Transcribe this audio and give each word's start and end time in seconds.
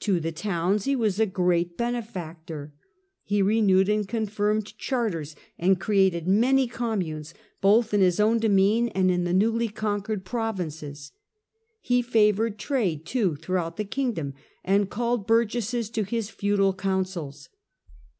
To 0.00 0.18
the 0.18 0.32
towns 0.32 0.82
he 0.86 0.96
was 0.96 1.20
a 1.20 1.26
great 1.26 1.76
benefactor. 1.76 2.74
He 3.22 3.40
renewed 3.40 3.88
and 3.88 4.08
confirmed 4.08 4.76
charters 4.78 5.36
and 5.60 5.78
created 5.78 6.26
many 6.26 6.66
communes, 6.66 7.34
both 7.60 7.94
in 7.94 8.00
his 8.00 8.18
own 8.18 8.40
demesne 8.40 8.90
and 8.96 9.12
in 9.12 9.22
the 9.22 9.32
newly 9.32 9.68
conquered 9.68 10.24
provinces. 10.24 11.12
He 11.80 12.02
favoured 12.02 12.58
trade, 12.58 13.06
too, 13.06 13.36
throughout 13.36 13.76
the 13.76 13.84
kingdom, 13.84 14.34
and 14.64 14.90
called 14.90 15.28
burgesses 15.28 15.88
to 15.90 16.02
his 16.02 16.30
feudal 16.30 16.74
councils. 16.74 17.48